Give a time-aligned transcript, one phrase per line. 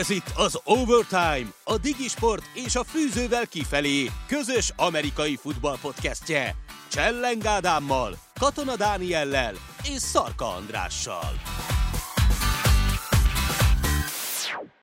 [0.00, 6.54] Ez itt az Overtime, a Digisport és a Fűzővel kifelé közös amerikai futball podcastje.
[6.90, 11.30] Csellen Ádámmal, Katona Dániellel és Szarka Andrással.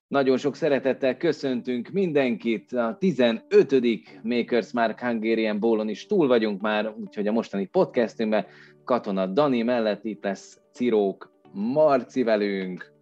[0.08, 2.72] Nagyon sok szeretettel köszöntünk mindenkit.
[2.72, 4.22] A 15.
[4.22, 8.46] Makers Mark Hungarian Bólon is túl vagyunk már, úgyhogy a mostani podcastünkben
[8.84, 12.92] Katona Dani mellett itt lesz Cirók Marci velünk.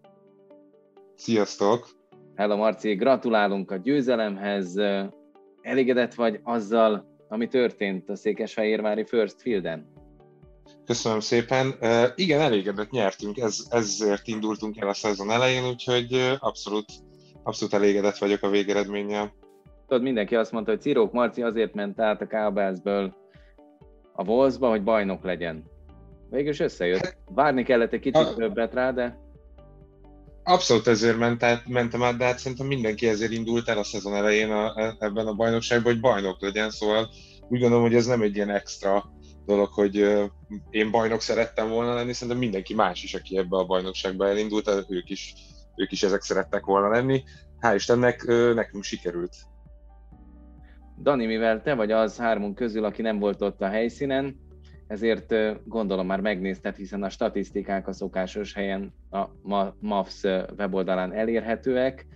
[1.14, 1.97] Sziasztok!
[2.38, 4.76] Hello Marci, gratulálunk a győzelemhez.
[5.60, 9.92] Elégedett vagy azzal, ami történt a Székesfehérvári First Fielden?
[10.84, 11.66] Köszönöm szépen.
[11.80, 16.84] Uh, igen, elégedett nyertünk, Ez, ezért indultunk el a szezon elején, úgyhogy abszolút,
[17.42, 19.32] abszolút elégedett vagyok a végeredménnyel.
[19.86, 23.16] Tudod, mindenki azt mondta, hogy Cirók Marci azért ment át a Cowboysből
[24.12, 25.64] a Wolvesba, hogy bajnok legyen.
[26.30, 27.16] Végül összejött.
[27.34, 28.34] Várni kellett egy kicsit a...
[28.34, 29.18] többet rá, de
[30.48, 34.14] Abszolút ezért ment át, mentem át, de hát szerintem mindenki ezért indult el a szezon
[34.14, 37.08] elején a, e, ebben a bajnokságban, hogy bajnok legyen, szóval
[37.48, 39.04] úgy gondolom, hogy ez nem egy ilyen extra
[39.46, 39.96] dolog, hogy
[40.70, 45.10] én bajnok szerettem volna lenni, szerintem mindenki más is, aki ebbe a bajnokságba elindult, ők
[45.10, 45.34] is,
[45.76, 47.22] ők is ezek szerettek volna lenni.
[47.60, 48.24] Hál' Istennek
[48.54, 49.36] nekünk sikerült.
[51.02, 54.47] Dani, mivel te vagy az hármunk közül, aki nem volt ott a helyszínen,
[54.88, 59.24] ezért gondolom már megnézted, hiszen a statisztikák a szokásos helyen a
[59.80, 60.22] MAFS
[60.56, 62.06] weboldalán elérhetőek.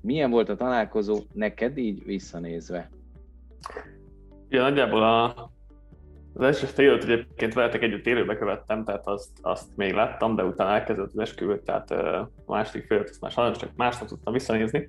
[0.00, 2.90] Milyen volt a találkozó neked így visszanézve?
[4.48, 5.50] Ja, nagyjából a,
[6.34, 10.70] az első fél egyébként veletek együtt élőbe követtem, tehát azt, azt még láttam, de utána
[10.70, 14.88] elkezdett az esküvő, tehát a második fél azt már sajnos csak másnap tudtam visszanézni.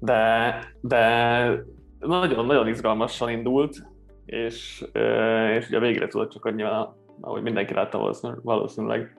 [0.00, 1.64] De, de
[1.98, 3.93] nagyon-nagyon izgalmasan indult,
[4.26, 4.84] és,
[5.56, 6.88] és ugye végre tudott csak nyilván,
[7.20, 9.18] ahogy mindenki látta valószínűleg,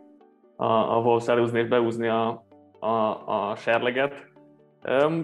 [0.56, 2.45] a, a Wolves elúzni és beúzni a,
[2.80, 4.34] a, a serleget.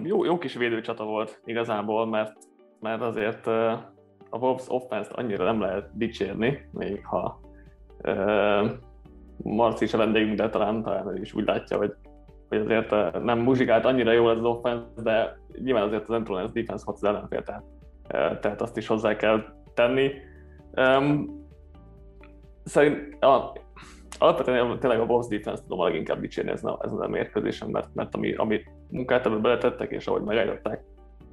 [0.02, 2.36] Jó, jó kis védőcsata volt igazából, mert,
[2.80, 3.46] mert azért
[4.30, 7.40] a Wolves offense annyira nem lehet dicsérni, még ha
[9.36, 11.94] Marci is a vendégünk, de talán, talán is úgy látja, hogy,
[12.48, 16.84] hogy azért nem muzsikált annyira jól ez az offense, de nyilván azért az Entrance defense
[16.86, 17.64] hat az ellenfél, tehát,
[18.40, 20.10] tehát azt is hozzá kell tenni.
[20.76, 21.40] Um,
[22.64, 23.52] szerint a,
[24.18, 27.94] alapvetően tényleg a Wolves defense tudom a leginkább dicsérni ezen a, ezen a mérkőzésen, mert,
[27.94, 28.60] mert ami, ami
[28.90, 30.84] munkát ebbe beletettek, és ahogy megállították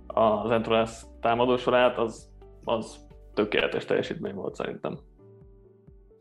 [0.07, 2.29] az Entrance támadósorát, az,
[2.63, 4.97] az tökéletes teljesítmény volt szerintem.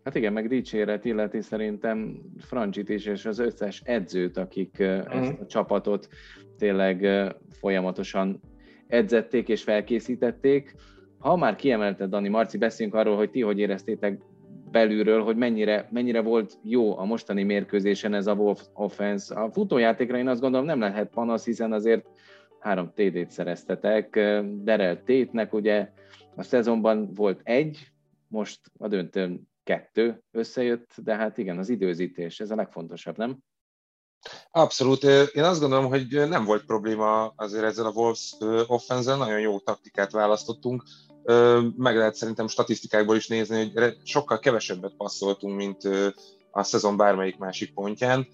[0.05, 4.87] Hát igen, meg dicséret illeti szerintem Francsit is, és az összes edzőt, akik mm.
[4.87, 6.09] ezt a csapatot
[6.59, 7.07] tényleg
[7.51, 8.41] folyamatosan
[8.87, 10.75] edzették és felkészítették.
[11.19, 14.21] Ha már kiemelted, Dani Marci, beszéljünk arról, hogy ti hogy éreztétek
[14.71, 19.35] belülről, hogy mennyire, mennyire volt jó a mostani mérkőzésen ez a Wolf offense.
[19.35, 22.07] A futójátékra én azt gondolom nem lehet panasz, hiszen azért
[22.61, 24.11] három TD-t szereztetek.
[24.45, 25.91] Derel Tétnek ugye
[26.37, 27.93] a szezonban volt egy,
[28.29, 33.39] most a döntőn kettő összejött, de hát igen, az időzítés, ez a legfontosabb, nem?
[34.51, 35.03] Abszolút.
[35.33, 38.37] Én azt gondolom, hogy nem volt probléma azért ezzel a Wolves
[38.67, 40.83] offense nagyon jó taktikát választottunk
[41.77, 45.83] meg lehet szerintem statisztikákból is nézni, hogy sokkal kevesebbet passzoltunk, mint
[46.51, 48.29] a szezon bármelyik másik pontján.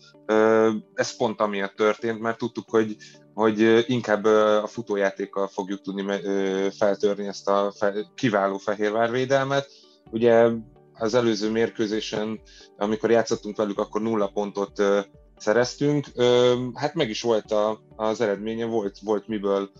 [0.94, 2.96] Ez pont amiatt történt, mert tudtuk, hogy,
[3.34, 6.04] hogy inkább a futójátékkal fogjuk tudni
[6.70, 7.72] feltörni ezt a
[8.14, 9.68] kiváló fehérvárvédelmet.
[10.10, 10.48] Ugye
[10.94, 12.40] az előző mérkőzésen,
[12.76, 14.82] amikor játszottunk velük, akkor nulla pontot
[15.36, 16.06] szereztünk.
[16.74, 17.54] Hát meg is volt
[17.96, 19.70] az eredménye, volt, volt miből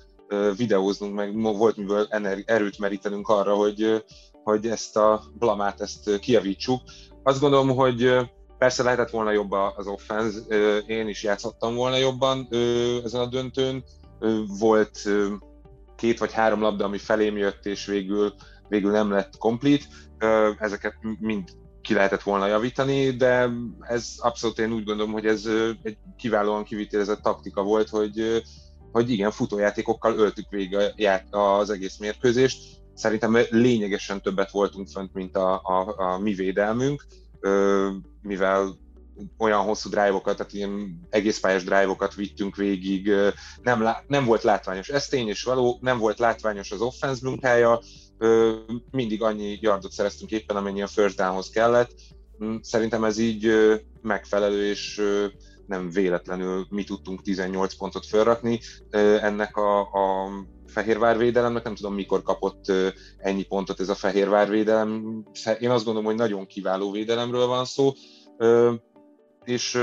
[0.56, 2.06] videóznunk, meg volt miből
[2.44, 4.04] erőt merítenünk arra, hogy,
[4.42, 6.80] hogy ezt a blamát ezt kiavítsuk.
[7.22, 8.14] Azt gondolom, hogy
[8.58, 10.38] persze lehetett volna jobb az offense,
[10.86, 12.48] én is játszhattam volna jobban
[13.04, 13.84] ezen a döntőn.
[14.58, 14.98] Volt
[15.96, 18.34] két vagy három labda, ami felém jött, és végül,
[18.68, 19.88] végül nem lett komplet.
[20.58, 21.48] Ezeket mind
[21.82, 23.50] ki lehetett volna javítani, de
[23.80, 25.48] ez abszolút én úgy gondolom, hogy ez
[25.82, 28.42] egy kiválóan kivitelezett taktika volt, hogy
[28.94, 30.76] hogy igen, futójátékokkal öltük végig
[31.30, 32.62] az egész mérkőzést.
[32.94, 37.06] Szerintem lényegesen többet voltunk fönt, mint a, a, a mi védelmünk,
[38.22, 38.76] mivel
[39.38, 43.10] olyan hosszú drive-okat, tehát ilyen egész pályás drive-okat vittünk végig,
[43.62, 44.88] nem, lá, nem volt látványos.
[44.88, 47.80] Ez tény és való, nem volt látványos az offense munkája,
[48.90, 51.90] mindig annyi yardot szereztünk éppen, amennyi a first downhoz kellett.
[52.60, 53.52] Szerintem ez így
[54.02, 55.02] megfelelő, és
[55.66, 58.60] nem véletlenül mi tudtunk 18 pontot felrakni.
[59.20, 60.28] Ennek a, a
[60.66, 62.72] Fehérvárvédelemnek, nem tudom mikor kapott
[63.18, 65.22] ennyi pontot ez a Fehérvárvédelem.
[65.60, 67.92] Én azt gondolom, hogy nagyon kiváló védelemről van szó.
[69.44, 69.78] és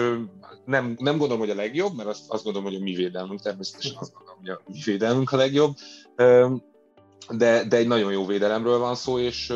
[0.66, 3.96] nem, nem gondolom, hogy a legjobb, mert azt, azt gondolom, hogy a mi védelmünk, természetesen
[4.00, 5.76] azt gondolom, hogy a mi védelmünk a legjobb,
[7.30, 9.54] de, de egy nagyon jó védelemről van szó, és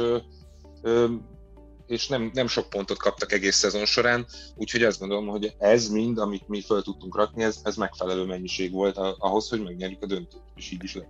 [1.87, 6.17] és nem, nem sok pontot kaptak egész szezon során, úgyhogy azt gondolom, hogy ez mind,
[6.17, 10.43] amit mi föl tudtunk rakni, ez, ez megfelelő mennyiség volt ahhoz, hogy megnyerjük a döntőt,
[10.55, 11.09] és így is lett.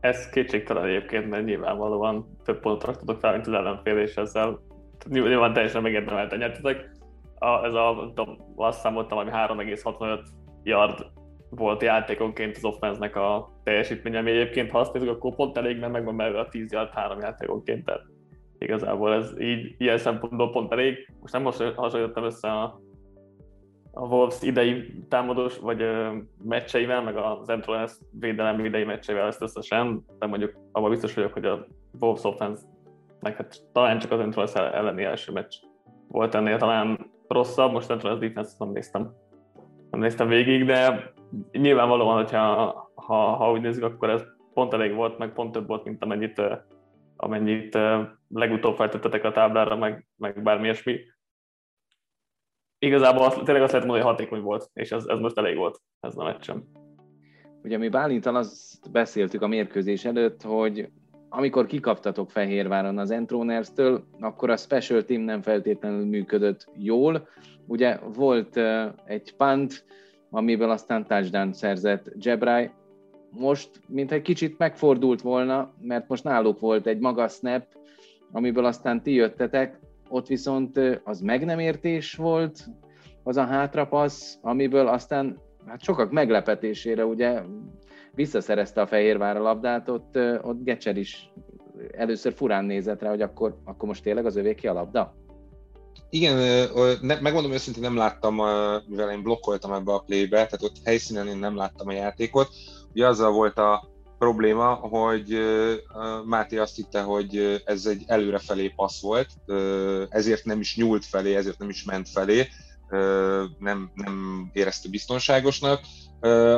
[0.00, 4.60] Ez kétségtelen egyébként, mert nyilvánvalóan több pontot raktatok fel, mint az ellenfél, és ezzel
[5.08, 6.90] nyilván teljesen megérdemelten nyertetek.
[7.38, 8.12] A, ez a,
[8.56, 10.20] azt számoltam, hogy 3,65
[10.62, 11.06] yard
[11.50, 15.92] volt játékonként az offense a teljesítménye, ami egyébként ha azt nézzük, akkor pont elég, mert
[15.92, 18.11] megvan belőle a 10 yard három játékonként, tehát
[18.62, 21.12] igazából ez így ilyen szempontból pont elég.
[21.20, 21.44] Most nem
[21.76, 22.80] hasonlítottam össze a,
[23.92, 30.04] a Wolves idei támadós vagy ö, meccseivel, meg az Entrance védelem idei meccseivel ezt összesen,
[30.18, 31.66] de mondjuk abban biztos vagyok, hogy a
[32.00, 32.62] Wolves offense
[33.22, 35.54] hát talán csak az Entrance elleni első meccs
[36.12, 39.12] volt ennél talán rosszabb, most Entrance defense nem néztem.
[39.90, 41.12] Nem néztem végig, de
[41.52, 42.40] nyilvánvalóan, hogyha
[42.94, 44.22] ha, ha úgy nézzük, akkor ez
[44.54, 46.42] pont elég volt, meg pont több volt, mint amennyit,
[47.22, 47.78] amennyit
[48.28, 51.00] legutóbb feltettetek a táblára, meg, meg bármi ilyesmi.
[52.78, 55.80] Igazából azt, tényleg azt lehet mondani, hogy hatékony volt, és ez, ez most elég volt,
[56.00, 56.64] ez a meccsem.
[57.62, 60.88] Ugye mi Bálintal azt beszéltük a mérkőzés előtt, hogy
[61.28, 67.28] amikor kikaptatok Fehérváron az Entroners-től, akkor a special team nem feltétlenül működött jól.
[67.66, 68.60] Ugye volt
[69.04, 69.84] egy punt,
[70.30, 72.70] amiből aztán touchdown szerzett Jebrai.
[73.38, 77.66] Most, mint egy kicsit megfordult volna, mert most náluk volt egy magas snap,
[78.32, 82.66] amiből aztán ti jöttetek, ott viszont az meg nem értés volt,
[83.22, 87.42] az a hátrapassz, amiből aztán hát sokak meglepetésére ugye
[88.14, 91.32] visszaszerezte a Fehérvár a labdát, ott, ott Gecser is
[91.90, 95.14] először furán nézett rá, hogy akkor, akkor most tényleg az övéki a labda?
[96.10, 96.68] Igen,
[97.00, 98.34] megmondom őszintén, nem láttam,
[98.86, 102.48] mivel én blokkoltam ebbe a playbe, tehát ott helyszínen én nem láttam a játékot.
[102.94, 105.38] Ugye azzal volt a probléma, hogy
[106.24, 109.28] Máté azt hitte, hogy ez egy előrefelé passz volt,
[110.08, 112.48] ezért nem is nyúlt felé, ezért nem is ment felé,
[113.58, 115.80] nem, nem érezte biztonságosnak.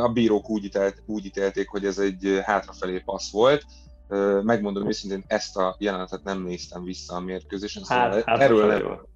[0.02, 3.64] A bírók úgy, ítélt, úgy ítélték, hogy ez egy hátrafelé passz volt.
[4.42, 9.06] Megmondom őszintén, ezt a jelenetet nem néztem vissza a mérkőzésen, szóval hát, hát erről nem,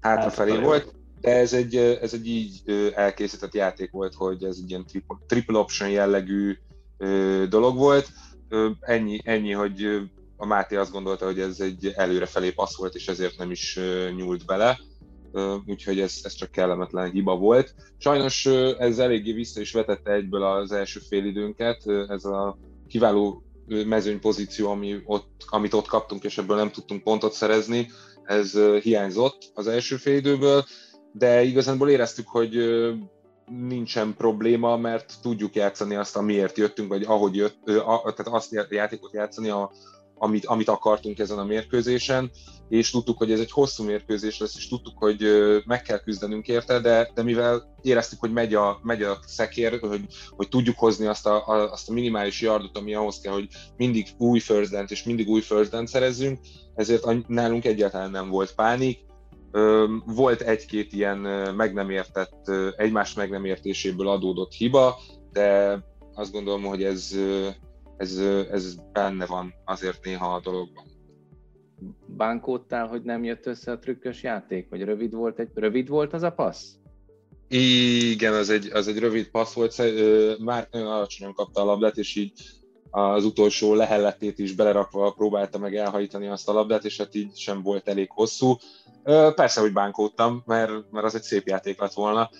[0.00, 2.62] hátrafelé volt, de ez egy, ez egy így
[2.94, 6.58] elkészített játék volt, hogy ez egy ilyen triple, triple option jellegű
[7.48, 8.08] dolog volt.
[8.80, 10.00] Ennyi, ennyi, hogy
[10.36, 13.78] a Máté azt gondolta, hogy ez egy előrefelé passz volt, és ezért nem is
[14.16, 14.80] nyúlt bele,
[15.66, 17.74] úgyhogy ez, ez csak kellemetlen hiba volt.
[17.98, 18.46] Sajnos
[18.78, 22.58] ez eléggé vissza is vetette egyből az első félidőnket, ez a
[22.88, 27.90] kiváló mezőny pozíció, ami ott, amit ott kaptunk, és ebből nem tudtunk pontot szerezni,
[28.24, 30.64] ez hiányzott az első félidőből,
[31.12, 32.56] de igazából éreztük, hogy
[33.46, 39.12] nincsen probléma, mert tudjuk játszani azt, amiért jöttünk, vagy ahogy jött, tehát azt a játékot
[39.12, 39.72] játszani, a,
[40.14, 42.30] amit, amit akartunk ezen a mérkőzésen,
[42.68, 45.24] és tudtuk, hogy ez egy hosszú mérkőzés lesz, és tudtuk, hogy
[45.66, 50.06] meg kell küzdenünk érte, de, de mivel éreztük, hogy megy a, megy a szekér, hogy,
[50.30, 54.06] hogy tudjuk hozni azt a, a, azt a minimális yardot, ami ahhoz kell, hogy mindig
[54.18, 56.38] új first és mindig új first szerezzünk,
[56.74, 58.98] ezért nálunk egyáltalán nem volt pánik,
[60.06, 61.18] volt egy-két ilyen
[61.54, 64.98] meg nem értett, egymás meg nem értéséből adódott hiba,
[65.32, 65.78] de
[66.14, 67.16] azt gondolom, hogy ez,
[67.96, 68.18] ez,
[68.50, 70.84] ez benne van azért néha a dologban.
[72.06, 74.68] Bánkódtál, hogy nem jött össze a trükkös játék?
[74.70, 76.68] Vagy rövid volt, egy, rövid volt az a passz?
[77.48, 79.82] Igen, az egy, az egy rövid passz volt,
[80.38, 82.32] már nagyon alacsonyan kapta a labdát, és így
[82.90, 87.62] az utolsó lehelletét is belerakva próbálta meg elhajítani azt a labdát, és hát így sem
[87.62, 88.56] volt elég hosszú.
[89.34, 92.30] Persze, hogy bánkódtam, mert, mert az egy szép játék lett volna.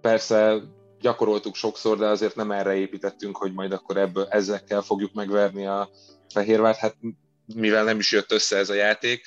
[0.00, 0.62] Persze
[1.00, 5.90] gyakoroltuk sokszor, de azért nem erre építettünk, hogy majd akkor ebből ezekkel fogjuk megverni a
[6.32, 6.78] Fehérvárt.
[6.78, 6.96] Hát
[7.54, 9.26] mivel nem is jött össze ez a játék,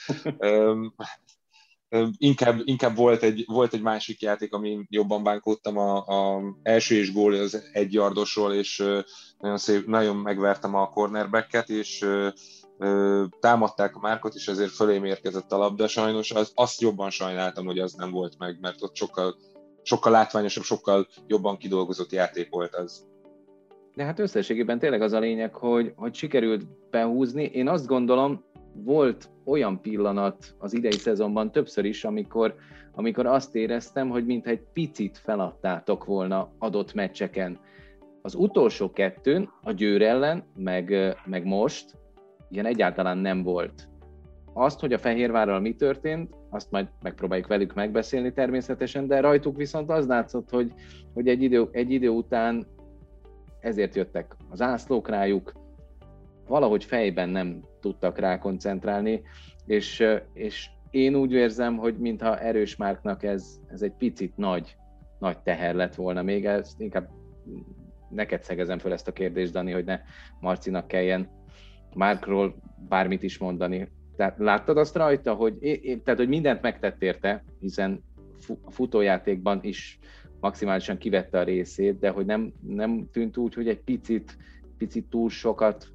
[2.17, 7.13] inkább, inkább volt, egy, volt egy másik játék, amin jobban bánkódtam, a, a első és
[7.13, 8.84] gól az egy yardosról, és
[9.39, 12.05] nagyon, szép, nagyon megvertem a cornerbacket, és
[13.39, 15.88] támadták a márkot, és ezért fölém érkezett a labda.
[15.88, 19.36] Sajnos az, azt jobban sajnáltam, hogy az nem volt meg, mert ott sokkal,
[19.82, 23.08] sokkal látványosabb, sokkal jobban kidolgozott játék volt az.
[23.96, 27.44] De hát összességében tényleg az a lényeg, hogy, hogy sikerült behúzni.
[27.44, 32.56] Én azt gondolom, volt olyan pillanat az idei szezonban többször is, amikor,
[32.96, 37.60] amikor azt éreztem, hogy mintha egy picit feladtátok volna adott meccseken.
[38.22, 41.98] Az utolsó kettőn, a Győr ellen, meg, meg most,
[42.53, 43.88] ilyen egyáltalán nem volt.
[44.55, 49.89] azt, hogy a Fehérvárral mi történt, azt majd megpróbáljuk velük megbeszélni természetesen, de rajtuk viszont
[49.89, 50.74] az látszott, hogy,
[51.13, 52.67] hogy egy, idő, egy idő után
[53.60, 55.53] ezért jöttek az ászlók rájuk,
[56.48, 59.22] valahogy fejben nem tudtak rá koncentrálni,
[59.65, 64.75] és, és én úgy érzem, hogy mintha erős márknak ez, ez egy picit nagy,
[65.19, 67.10] nagy teher lett volna még, ezt inkább
[68.10, 70.00] neked szegezem fel ezt a kérdést, Dani, hogy ne
[70.39, 71.29] Marcinak kelljen
[71.96, 72.56] Márkról
[72.90, 73.92] bármit is mondani.
[74.16, 75.58] Tehát láttad azt rajta, hogy,
[76.04, 78.04] tehát, hogy mindent megtett érte, hiszen
[78.64, 80.00] a futójátékban is
[80.40, 84.38] maximálisan kivette a részét, de hogy nem, nem tűnt úgy, hogy egy picit,
[84.78, 85.88] picit túl sokat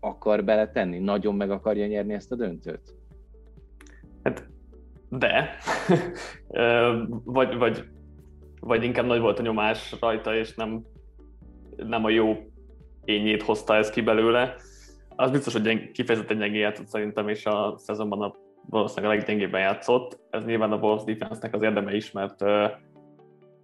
[0.00, 2.94] akar beletenni, nagyon meg akarja nyerni ezt a döntőt?
[4.22, 4.48] Hát
[5.08, 5.50] de,
[7.24, 7.88] vagy, vagy,
[8.60, 10.84] vagy inkább nagy volt a nyomás rajta, és nem,
[11.76, 12.36] nem a jó
[13.04, 14.54] ényét hozta ez ki belőle.
[15.16, 18.34] Az biztos, hogy gyeng, kifejezetten gyengén játszott szerintem, és a szezonban a,
[18.70, 20.18] valószínűleg a leggyengébben játszott.
[20.30, 22.40] Ez nyilván a Wolves defense-nek az érdeme is, mert,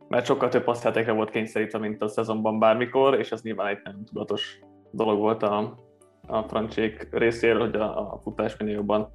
[0.09, 4.05] mert sokkal több passzjátékra volt kényszerítve, mint a szezonban bármikor, és ez nyilván egy nem
[4.05, 5.79] tudatos dolog volt a,
[6.27, 9.09] a francsék részéről, hogy a, a futás minél jobban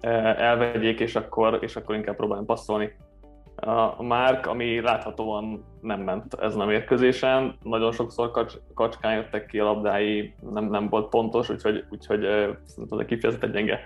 [0.00, 2.92] elvegyék, és akkor, és akkor inkább próbáljon passzolni.
[3.96, 9.58] A Márk, ami láthatóan nem ment ezen a mérkőzésen, nagyon sokszor kacs, kacskán jöttek ki
[9.58, 12.20] a labdái, nem, nem volt pontos, úgyhogy, úgyhogy
[12.64, 13.80] szerintem ez egy kifejezetten gyenge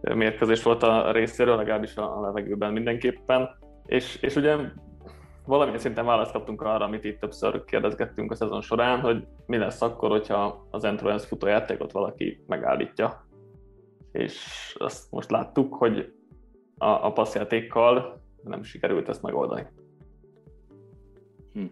[0.00, 3.48] mérkőzés volt a részéről, legalábbis a levegőben mindenképpen.
[3.86, 4.56] És, és ugye
[5.46, 9.82] valamilyen szinten választ kaptunk arra, amit itt többször kérdezgettünk a szezon során, hogy mi lesz
[9.82, 13.26] akkor, hogyha az Endurance futójátékot valaki megállítja.
[14.12, 14.36] És
[14.78, 16.12] azt most láttuk, hogy
[16.78, 19.66] a, a passzjátékkal nem sikerült ezt megoldani.
[21.52, 21.64] Hm.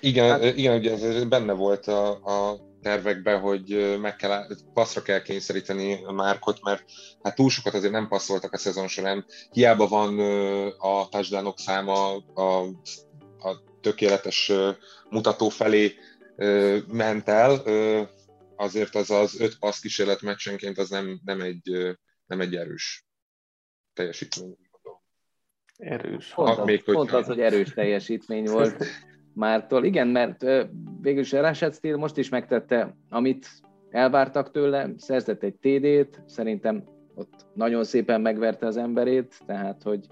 [0.00, 0.56] Igen, hát...
[0.56, 6.12] igen, ugye ez benne volt a, a tervekben, hogy meg kell, passzra kell kényszeríteni a
[6.12, 6.84] Márkot, mert
[7.22, 9.24] hát túl sokat azért nem passzoltak a szezon során.
[9.50, 10.18] Hiába van
[10.78, 12.62] a touchdownok száma a,
[13.38, 14.52] a tökéletes
[15.10, 15.94] mutató felé
[16.86, 17.62] ment el,
[18.56, 21.96] azért az az öt passz kísérlet meccsenként az nem, nem, egy,
[22.26, 23.06] nem egy erős
[23.92, 24.56] teljesítmény.
[25.78, 26.32] Erős.
[26.34, 28.84] Pont, az, még, pont az, hogy erős teljesítmény volt
[29.32, 29.84] Mártól.
[29.84, 30.44] Igen, mert
[31.00, 33.48] végül is Rashad Steele most is megtette, amit
[33.90, 40.06] elvártak tőle, szerzett egy TD-t, szerintem ott nagyon szépen megverte az emberét, tehát hogy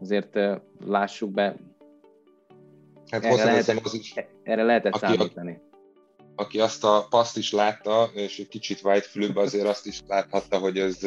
[0.00, 0.38] azért
[0.86, 1.56] lássuk be,
[3.10, 5.60] hát erre, lehetett, az is, erre lehetett aki, számítani.
[6.34, 10.78] Aki azt a paszt is látta, és egy kicsit white azért azt is láthatta, hogy
[10.78, 10.98] ez,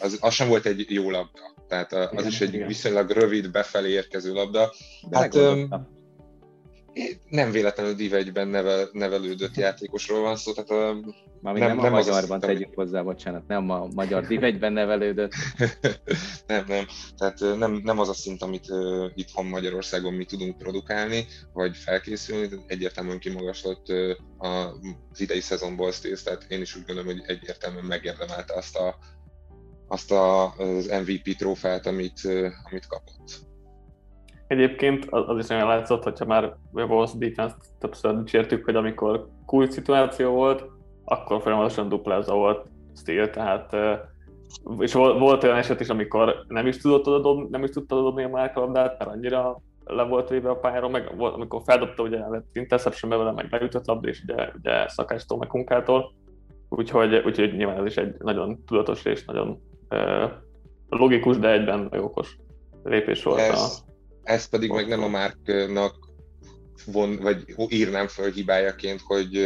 [0.00, 2.66] az, az sem volt egy jó labda tehát az igen, is egy igen.
[2.66, 4.72] viszonylag rövid, befelé érkező labda.
[5.08, 5.34] De hát
[7.28, 10.94] nem véletlenül Div 1-ben nevel, nevelődött játékosról van szó, tehát
[11.40, 14.72] Mármint nem, nem, nem a magyarban az tegyük hozzá, bocsánat, nem a magyar Div 1-ben
[14.72, 15.32] nevelődött.
[16.46, 16.86] nem, nem,
[17.16, 22.48] tehát nem, nem az a szint, amit uh, itthon Magyarországon mi tudunk produkálni, vagy felkészülni,
[22.66, 28.54] egyértelműen kimagaslott uh, az idei szezonból Stills, tehát én is úgy gondolom, hogy egyértelműen megérdemelte
[28.54, 28.96] azt a
[29.92, 32.20] azt a, az MVP trófát, amit,
[32.70, 33.40] amit kapott.
[34.46, 39.70] Egyébként az is nagyon látszott, hogyha már a Wolves defense többször dicsértük, hogy amikor cool
[39.70, 40.64] szituáció volt,
[41.04, 43.76] akkor folyamatosan duplázza volt Steel, tehát
[44.78, 48.24] és volt olyan eset is, amikor nem is tudott oda dobni, nem is tudta dobni
[48.24, 52.46] a márkalabdát, mert annyira le volt véve a pályáról, meg volt, amikor feldobta, ugye lett
[52.52, 56.12] interception vele, meg leütött labda, és ugye, ugye szakástól, meg kunkától,
[56.68, 59.60] úgyhogy, úgyhogy nyilván ez is egy nagyon tudatos és nagyon
[60.88, 62.36] logikus, de egyben okos
[62.82, 63.40] lépés volt.
[63.40, 63.70] Ez, a...
[64.22, 65.94] ez pedig meg nem a Márknak
[66.86, 69.40] von, vagy írnám föl hibájaként, hogy,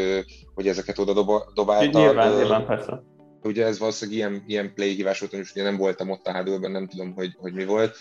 [0.54, 1.98] hogy ezeket oda dob, dobálta.
[1.98, 3.02] Nyilván, nyilván, persze.
[3.42, 6.70] Ugye ez valószínűleg ilyen, ilyen play hívás volt, és ugye nem voltam ott a hádőben,
[6.70, 7.96] nem tudom, hogy, hogy mi volt.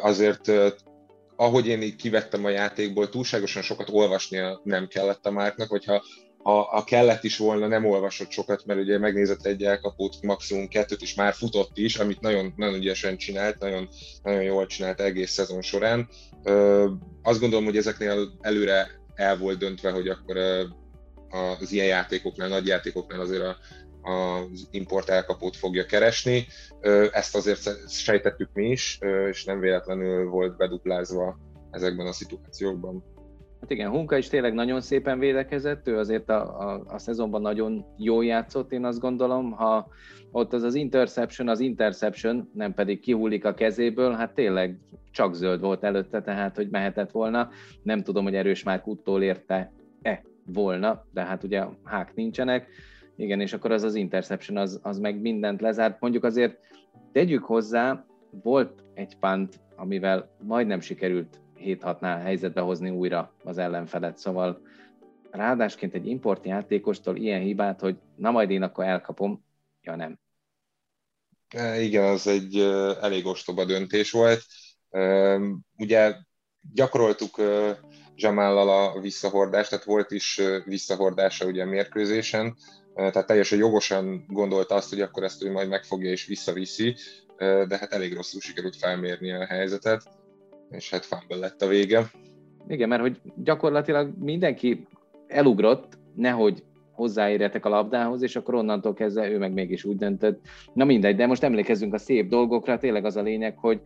[0.00, 0.52] Azért
[1.36, 6.02] ahogy én így kivettem a játékból, túlságosan sokat olvasnia nem kellett a Márknak, hogyha
[6.42, 11.02] ha, ha kellett is volna, nem olvasott sokat, mert ugye megnézett egy elkapót, maximum kettőt,
[11.02, 13.88] és már futott is, amit nagyon, nagyon ügyesen csinált, nagyon,
[14.22, 16.08] nagyon jól csinált egész szezon során.
[16.42, 16.88] Ö,
[17.22, 20.36] azt gondolom, hogy ezeknél előre el volt döntve, hogy akkor
[21.60, 23.56] az ilyen játékoknál, nagy játékoknál azért a,
[24.10, 26.46] az import elkapót fogja keresni.
[27.12, 28.98] Ezt azért sejtettük mi is,
[29.30, 31.38] és nem véletlenül volt beduplázva
[31.70, 33.04] ezekben a szituációkban.
[33.60, 37.84] Hát igen, Hunka is tényleg nagyon szépen védekezett, ő azért a, a, a szezonban nagyon
[37.96, 39.88] jól játszott, én azt gondolom, ha
[40.32, 44.78] ott az az interception, az interception, nem pedig kihullik a kezéből, hát tényleg
[45.10, 47.48] csak zöld volt előtte, tehát hogy mehetett volna.
[47.82, 52.66] Nem tudom, hogy erős már uttól érte-e volna, de hát ugye hák nincsenek.
[53.16, 56.00] Igen, és akkor az az interception, az, az meg mindent lezárt.
[56.00, 56.58] Mondjuk azért
[57.12, 58.04] Tegyük hozzá,
[58.42, 64.60] volt egy pant, amivel majdnem sikerült 7-6-nál helyzetbe hozni újra az ellenfelet, szóval
[65.30, 69.44] ráadásként egy import játékostól ilyen hibát, hogy na majd én akkor elkapom,
[69.82, 70.18] ja nem.
[71.48, 72.56] E, igen, az egy
[73.00, 74.42] elég ostoba döntés volt.
[75.76, 76.14] Ugye
[76.72, 77.40] gyakoroltuk
[78.16, 82.56] Zsamállal a visszahordást, tehát volt is visszahordása ugye a mérkőzésen,
[82.94, 86.96] tehát teljesen jogosan gondolta azt, hogy akkor ezt ő majd megfogja és visszaviszi,
[87.38, 90.19] de hát elég rosszul sikerült felmérni a helyzetet,
[90.70, 92.10] és hát fumble lett a vége.
[92.68, 94.86] Igen, mert hogy gyakorlatilag mindenki
[95.26, 96.62] elugrott, nehogy
[96.92, 100.40] hozzáérjetek a labdához, és akkor onnantól kezdve ő meg mégis úgy döntött.
[100.72, 103.80] Na mindegy, de most emlékezzünk a szép dolgokra, tényleg az a lényeg, hogy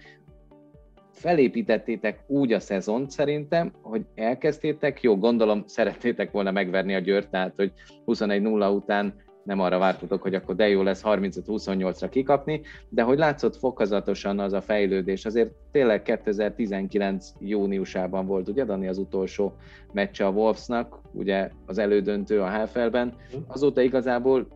[1.12, 7.52] felépítettétek úgy a szezont szerintem, hogy elkezdtétek, jó, gondolom szeretnétek volna megverni a Győrt, tehát
[7.56, 7.72] hogy
[8.06, 9.14] 21-0 után
[9.44, 14.52] nem arra vártatok, hogy akkor de jó lesz 35-28-ra kikapni, de hogy látszott fokozatosan az
[14.52, 19.54] a fejlődés, azért tényleg 2019 júniusában volt, ugye Dani az utolsó
[19.92, 23.14] meccse a Wolvesnak, ugye az elődöntő a HFL-ben,
[23.46, 24.46] azóta igazából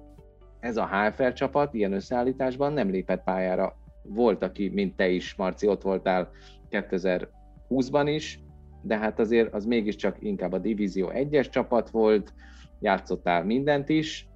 [0.61, 3.76] ez a HFL csapat ilyen összeállításban nem lépett pályára.
[4.02, 6.30] Volt, aki, mint te is, Marci, ott voltál
[6.71, 8.40] 2020-ban is,
[8.83, 12.33] de hát azért az mégiscsak inkább a Divízió 1-es csapat volt,
[12.80, 14.27] játszottál mindent is,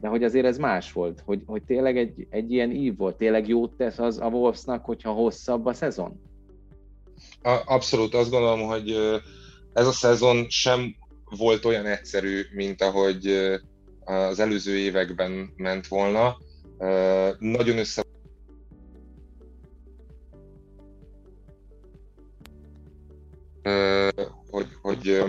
[0.00, 3.48] de hogy azért ez más volt, hogy, hogy tényleg egy, egy ilyen ív volt, tényleg
[3.48, 6.20] jót tesz az a Wolvesnak, hogyha hosszabb a szezon?
[7.64, 8.96] Abszolút, azt gondolom, hogy
[9.72, 10.94] ez a szezon sem
[11.36, 13.26] volt olyan egyszerű, mint ahogy
[14.04, 16.36] az előző években ment volna.
[17.38, 18.02] Nagyon össze
[24.50, 25.22] hogy, hogy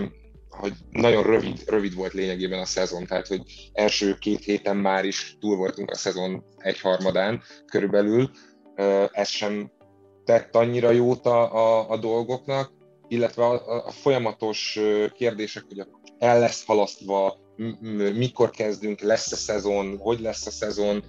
[0.63, 3.41] hogy nagyon rövid, rövid volt lényegében a szezon, tehát hogy
[3.73, 8.29] első két héten már is túl voltunk a szezon egyharmadán körülbelül.
[9.11, 9.71] Ez sem
[10.23, 12.71] tett annyira jót a, a, a dolgoknak,
[13.07, 14.79] illetve a, a folyamatos
[15.13, 17.37] kérdések, hogy el lesz halasztva,
[18.13, 21.03] mikor kezdünk, lesz a szezon, hogy lesz a szezon,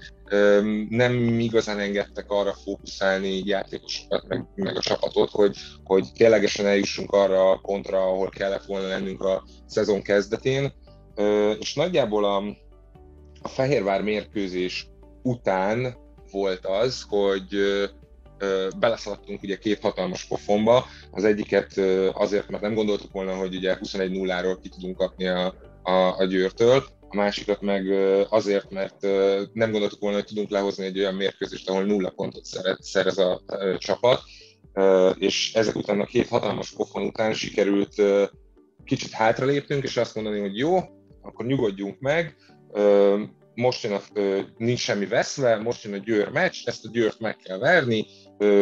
[0.88, 7.50] nem igazán engedtek arra fókuszálni játékosokat, meg, meg a csapatot, hogy, hogy ténylegesen eljussunk arra
[7.50, 10.72] a pontra, ahol kellett volna lennünk a szezon kezdetén.
[11.59, 12.37] És nagyjából a,
[13.42, 14.88] a Fehérvár mérkőzés
[15.22, 15.96] után
[16.30, 17.46] volt az, hogy
[18.78, 21.78] beleszaladtunk ugye két hatalmas pofonba, az egyiket
[22.12, 25.54] azért, mert nem gondoltuk volna, hogy ugye 21-0-ról ki tudunk kapni a,
[25.85, 27.87] a, a Győrtől, a másikat meg
[28.29, 29.03] azért, mert
[29.53, 32.44] nem gondoltuk volna, hogy tudunk lehozni egy olyan mérkőzést, ahol nulla pontot
[32.79, 33.42] szerez a
[33.79, 34.20] csapat,
[35.18, 37.94] és ezek után a két hatalmas pofon után sikerült
[38.85, 40.79] kicsit hátralépnünk, és azt mondani, hogy jó,
[41.23, 42.37] akkor nyugodjunk meg,
[43.55, 44.01] most jön a,
[44.57, 48.07] nincs semmi veszve, most jön a Győr meccs, ezt a Győrt meg kell verni,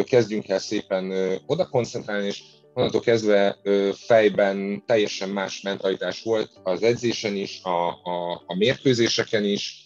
[0.04, 1.12] kezdjünk el szépen
[1.46, 2.42] oda koncentrálni, és
[2.74, 3.58] onnantól kezdve
[3.92, 9.82] fejben teljesen más mentalitás volt az edzésen is, a, a, a mérkőzéseken is,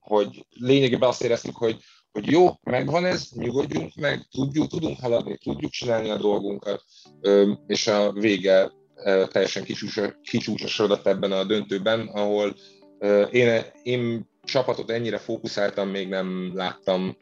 [0.00, 1.76] hogy lényegében azt éreztük, hogy,
[2.12, 6.84] hogy jó, megvan ez, nyugodjunk meg, tudjuk, tudunk haladni, tudjuk csinálni a dolgunkat,
[7.66, 8.72] és a vége
[9.28, 9.64] teljesen
[10.22, 12.56] kicsúcsosodott ebben a döntőben, ahol
[13.30, 17.16] én, én csapatot ennyire fókuszáltam, még nem láttam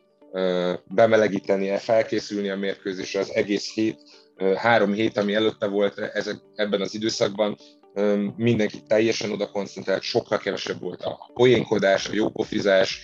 [0.84, 4.00] bemelegíteni, felkészülni a mérkőzésre az egész hét,
[4.56, 7.56] három hét, ami előtte volt ezek, ebben az időszakban,
[8.36, 13.00] mindenki teljesen oda koncentrált, sokkal kevesebb volt a poénkodás, a jópofizás,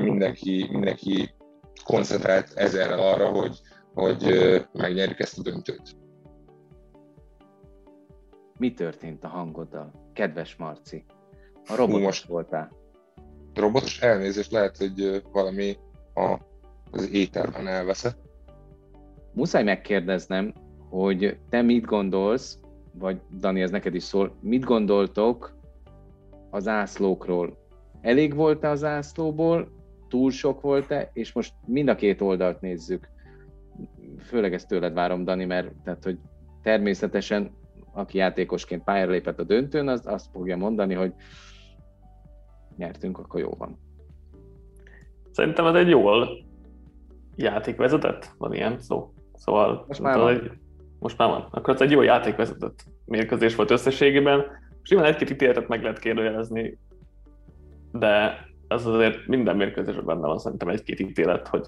[0.00, 1.34] mindenki, mindenki
[1.84, 3.60] koncentrált ezerrel arra, hogy,
[3.94, 4.22] hogy
[4.72, 5.96] megnyerjük ezt a döntőt.
[8.58, 11.04] Mi történt a hangoddal, kedves Marci?
[11.66, 12.72] A robotos most voltál.
[13.54, 15.76] Robotos elnézést lehet, hogy valami
[16.14, 16.36] a,
[16.90, 18.18] az ételben elveszett.
[19.32, 20.54] Muszáj megkérdeznem,
[20.88, 22.60] hogy te mit gondolsz,
[22.92, 25.56] vagy Dani, ez neked is szól, mit gondoltok
[26.50, 27.56] az ászlókról?
[28.00, 29.68] Elég volt-e az ászlóból,
[30.08, 33.08] túl sok volt-e, és most mind a két oldalt nézzük.
[34.18, 36.18] Főleg ezt tőled várom, Dani, mert tehát, hogy
[36.62, 37.50] természetesen
[37.92, 41.12] aki játékosként pályára lépett a döntőn, az azt fogja mondani, hogy
[42.76, 43.78] nyertünk, akkor jó van.
[45.30, 46.28] Szerintem ez egy jól
[47.36, 49.12] játékvezetett, van ilyen szó.
[49.34, 50.34] Szóval most már van.
[50.34, 50.50] Egy,
[50.98, 51.48] most már van.
[51.50, 54.44] Akkor ez egy jó játékvezetett mérkőzés volt összességében.
[54.82, 56.78] Simán egy-két ítéletet meg lehet kérdőjelezni,
[57.92, 61.66] de ez azért minden mérkőzésben benne van szerintem egy-két ítélet, hogy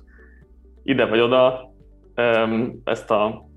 [0.83, 1.73] ide vagy oda
[2.85, 3.49] ezt a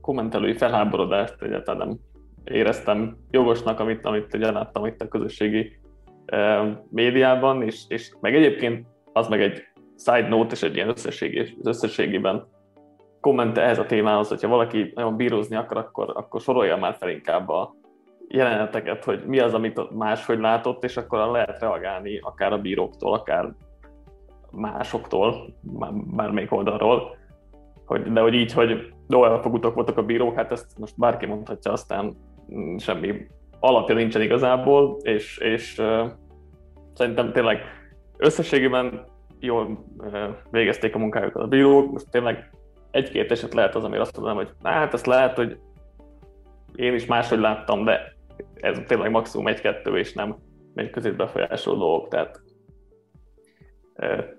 [0.00, 1.98] kommentelői felháborodást egyáltalán nem
[2.44, 5.78] éreztem jogosnak, amit, amit ugye láttam itt a közösségi
[6.90, 9.62] médiában, és, és meg egyébként az meg egy
[9.96, 12.46] side note és egy ilyen összesség, összességében
[13.20, 17.48] komment ehhez a témához, hogyha valaki nagyon bírózni akar, akkor, akkor sorolja már fel inkább
[17.48, 17.74] a
[18.28, 23.52] jeleneteket, hogy mi az, amit máshogy látott, és akkor lehet reagálni akár a bíróktól, akár
[24.50, 25.54] másoktól,
[26.16, 27.16] bármelyik oldalról,
[27.86, 32.16] hogy, de hogy így, hogy jó, voltak a bírók, hát ezt most bárki mondhatja, aztán
[32.78, 33.26] semmi
[33.60, 36.10] alapja nincsen igazából, és, és uh,
[36.94, 37.60] szerintem tényleg
[38.16, 39.04] összességében
[39.38, 42.50] jól uh, végezték a munkájukat a bírók, most tényleg
[42.90, 45.58] egy-két eset lehet az, amire azt mondom, hogy hát ezt lehet, hogy
[46.74, 48.16] én is máshogy láttam, de
[48.54, 50.36] ez tényleg maximum egy-kettő, és nem
[50.74, 52.40] egy közét befolyásoló dolgok, tehát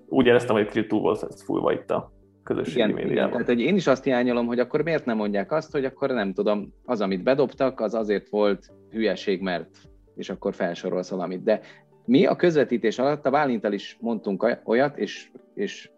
[0.08, 2.12] úgy éreztem, hogy kicsit túl volt ez fújva itt a
[2.42, 3.16] közösségi igen, médiában.
[3.16, 6.10] Igen, tehát hogy én is azt hiányolom, hogy akkor miért nem mondják azt, hogy akkor
[6.10, 9.68] nem tudom, az, amit bedobtak, az azért volt hülyeség, mert
[10.16, 11.42] és akkor felsorolsz valamit.
[11.42, 11.60] De
[12.04, 15.90] mi a közvetítés alatt a Bálintal is mondtunk olyat, és, és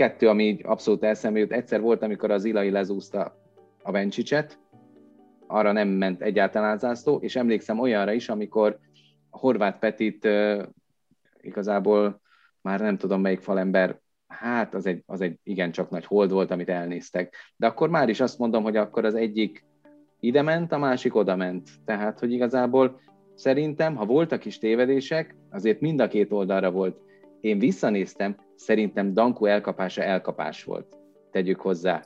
[0.00, 1.52] kettő, ami így abszolút eszembe jut.
[1.52, 3.36] Egyszer volt, amikor az Ilai lezúzta
[3.82, 4.58] a Bencsicset,
[5.46, 8.78] arra nem ment egyáltalán zászló, és emlékszem olyanra is, amikor
[9.30, 10.28] Horváth Petit
[11.40, 12.20] igazából
[12.60, 16.68] már nem tudom melyik falember hát az egy, az egy igencsak nagy hold volt, amit
[16.68, 17.34] elnéztek.
[17.56, 19.64] De akkor már is azt mondom, hogy akkor az egyik
[20.20, 21.68] ide ment, a másik oda ment.
[21.84, 23.00] Tehát, hogy igazából
[23.34, 27.00] szerintem, ha voltak is tévedések, azért mind a két oldalra volt.
[27.40, 30.86] Én visszanéztem, szerintem Danku elkapása elkapás volt.
[31.30, 32.02] Tegyük hozzá.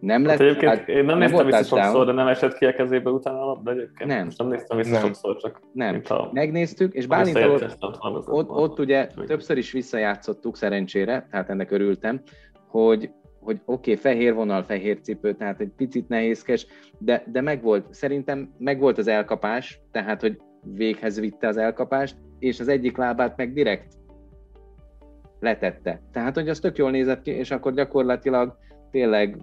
[0.00, 2.64] Nem lett, hát egyébként hát, én nem, nem néztem vissza sokszor, de nem esett ki
[2.64, 4.10] a kezébe utána a labda egyébként.
[4.10, 4.24] Nem.
[4.24, 5.00] Most nem néztem vissza nem.
[5.00, 6.02] sokszor, csak nem.
[6.08, 6.32] A...
[6.32, 12.20] Megnéztük, és Bálint ott, ott, ott, ott ugye többször is visszajátszottuk szerencsére, tehát ennek örültem,
[12.68, 13.10] hogy
[13.42, 16.66] hogy oké, okay, fehér vonal, fehér cipő, tehát egy picit nehézkes,
[16.98, 22.68] de, de megvolt, szerintem megvolt az elkapás, tehát hogy véghez vitte az elkapást, és az
[22.68, 23.94] egyik lábát meg direkt
[25.42, 26.00] letette.
[26.12, 28.56] Tehát, hogy az tök jól nézett ki, és akkor gyakorlatilag
[28.90, 29.36] tényleg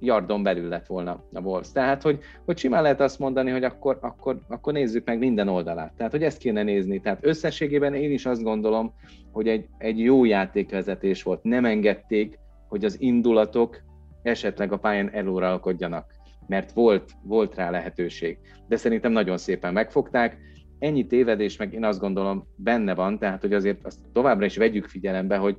[0.00, 1.72] yardon belül lett volna a Wolves.
[1.72, 5.92] Tehát, hogy, hogy simán lehet azt mondani, hogy akkor, akkor, akkor nézzük meg minden oldalát.
[5.96, 7.00] Tehát, hogy ezt kéne nézni.
[7.00, 8.94] Tehát összességében én is azt gondolom,
[9.32, 11.42] hogy egy, egy jó játékvezetés volt.
[11.42, 13.82] Nem engedték, hogy az indulatok
[14.22, 16.12] esetleg a pályán elóralkodjanak,
[16.46, 18.38] mert volt, volt rá lehetőség.
[18.68, 20.38] De szerintem nagyon szépen megfogták.
[20.78, 24.86] Ennyi tévedés meg én azt gondolom benne van, tehát hogy azért azt továbbra is vegyük
[24.86, 25.56] figyelembe, hogy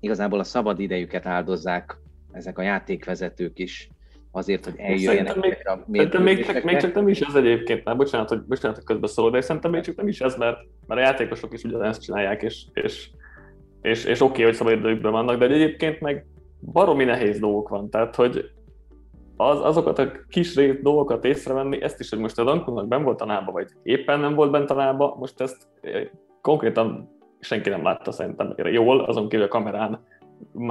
[0.00, 1.96] igazából a szabad idejüket áldozzák
[2.32, 3.90] ezek a játékvezetők is
[4.30, 7.96] azért, hogy eljöjjenek még, a Szerintem még csak, még csak nem is ez egyébként, mert
[7.96, 11.04] bocsánat, hogy, bocsánat, hogy közbeszólok, de szerintem még csak nem is ez, mert, mert a
[11.04, 13.10] játékosok is ugyanezt csinálják, és, és,
[13.82, 16.26] és, és oké, okay, hogy szabadidőkben vannak, de egyébként meg
[16.72, 18.50] baromi nehéz dolgok van, tehát hogy
[19.36, 23.26] az, azokat a kis dolgokat észrevenni, ezt is, hogy most a Dankunak ben volt a
[23.26, 25.68] lába, vagy éppen nem volt bent a lába, most ezt
[26.40, 30.04] konkrétan senki nem látta szerintem jól, azon kívül a kamerán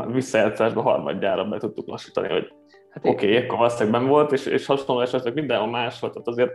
[0.08, 2.54] visszajátszásban harmadjára be tudtuk lassítani, hogy
[2.89, 6.51] hát oké, okay, akkor valószínűleg volt, és, és hasonló esetleg mindenhol más volt, tehát azért,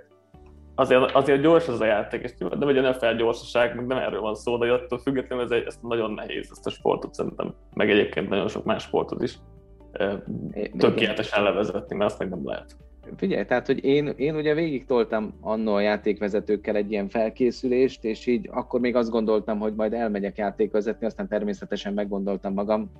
[0.74, 4.34] azért, azért gyors az a játék, és nem egy NFL gyorsaság, meg nem erről van
[4.34, 8.28] szó, de attól függetlenül ez, egy, ez nagyon nehéz ezt a sportot szerintem, meg egyébként
[8.28, 9.38] nagyon sok más sportot is
[10.78, 12.76] tökéletesen levezetni, mert azt meg nem lehet.
[13.16, 18.26] Figyelj, tehát, hogy én, én ugye végig toltam annó a játékvezetőkkel egy ilyen felkészülést, és
[18.26, 22.90] így akkor még azt gondoltam, hogy majd elmegyek játékvezetni, aztán természetesen meggondoltam magam.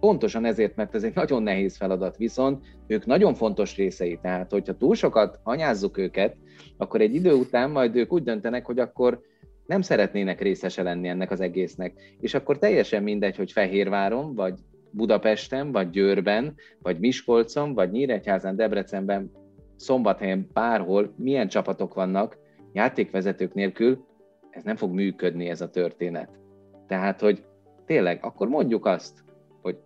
[0.00, 4.76] Pontosan ezért, mert ez egy nagyon nehéz feladat, viszont ők nagyon fontos részei, tehát hogyha
[4.76, 6.36] túl sokat anyázzuk őket,
[6.76, 9.20] akkor egy idő után majd ők úgy döntenek, hogy akkor
[9.66, 11.92] nem szeretnének részese lenni ennek az egésznek.
[12.20, 14.54] És akkor teljesen mindegy, hogy Fehérváron, vagy
[14.92, 19.30] Budapesten, vagy Győrben, vagy Miskolcon, vagy Nyíregyházán, Debrecenben,
[19.76, 22.38] Szombathelyen, bárhol, milyen csapatok vannak,
[22.72, 24.06] játékvezetők nélkül,
[24.50, 26.38] ez nem fog működni ez a történet.
[26.86, 27.44] Tehát, hogy
[27.86, 29.24] tényleg, akkor mondjuk azt,
[29.62, 29.78] hogy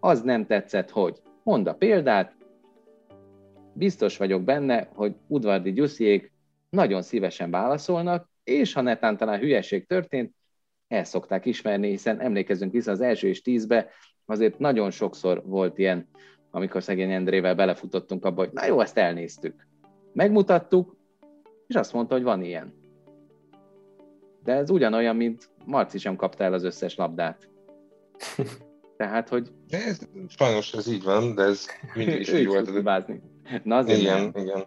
[0.00, 2.36] az nem tetszett, hogy mondd a példát,
[3.72, 6.32] biztos vagyok benne, hogy udvardi gyusziék
[6.70, 10.34] nagyon szívesen válaszolnak, és ha netán talán hülyeség történt,
[10.88, 13.88] el szokták ismerni, hiszen emlékezzünk vissza az első és tízbe,
[14.26, 16.08] azért nagyon sokszor volt ilyen,
[16.50, 19.66] amikor szegény Endrével belefutottunk abba, hogy na jó, ezt elnéztük.
[20.12, 20.96] Megmutattuk,
[21.66, 22.74] és azt mondta, hogy van ilyen.
[24.44, 27.48] De ez ugyanolyan, mint Marci sem kapta el az összes labdát.
[28.96, 29.52] Tehát, hogy...
[29.68, 32.70] De ez, sajnos ez így van, de ez mindig is így volt.
[32.70, 33.22] Hibázni.
[33.62, 34.44] Na azért igen, nem.
[34.44, 34.64] igen.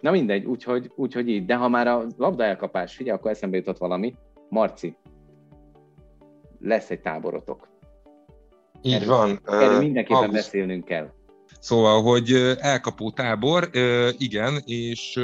[0.00, 1.44] Na mindegy, úgyhogy, úgyhogy így.
[1.44, 4.14] De ha már a labda elkapás, figyelj, akkor eszembe jutott valami.
[4.48, 4.96] Marci,
[6.60, 7.68] lesz egy táborotok.
[8.86, 9.40] Így van.
[9.44, 10.42] Erről mindenképpen August.
[10.42, 11.10] beszélnünk kell.
[11.60, 13.70] Szóval, hogy elkapó tábor,
[14.18, 15.20] igen, és,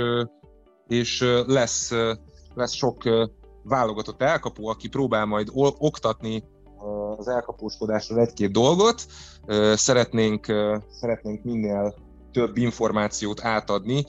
[0.89, 1.93] és lesz,
[2.55, 3.03] lesz sok
[3.63, 6.45] válogatott elkapó, aki próbál majd oktatni
[7.17, 9.07] az elkapóskodásról egy-két dolgot.
[9.75, 10.47] Szeretnénk,
[10.91, 11.95] szeretnénk minél
[12.33, 14.05] több információt átadni.